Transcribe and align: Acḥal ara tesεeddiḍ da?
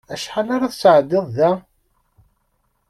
Acḥal 0.13 0.47
ara 0.55 0.71
tesεeddiḍ 0.71 1.25
da? 1.37 1.51